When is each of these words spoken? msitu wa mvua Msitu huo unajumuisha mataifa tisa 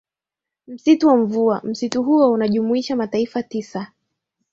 msitu 0.67 1.07
wa 1.07 1.17
mvua 1.17 1.61
Msitu 1.63 2.03
huo 2.03 2.31
unajumuisha 2.31 2.95
mataifa 2.95 3.43
tisa 3.43 3.91